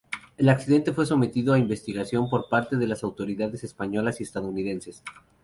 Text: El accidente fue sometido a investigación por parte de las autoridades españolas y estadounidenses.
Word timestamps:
El 0.35 0.49
accidente 0.49 0.93
fue 0.93 1.05
sometido 1.05 1.53
a 1.53 1.59
investigación 1.59 2.27
por 2.27 2.49
parte 2.49 2.75
de 2.75 2.87
las 2.87 3.03
autoridades 3.03 3.63
españolas 3.63 4.19
y 4.19 4.23
estadounidenses. 4.23 5.03